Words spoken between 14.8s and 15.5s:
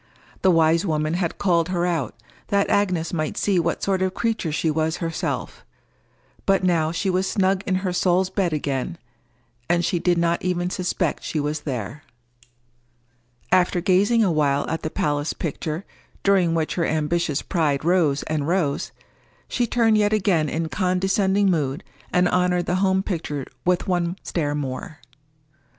the palace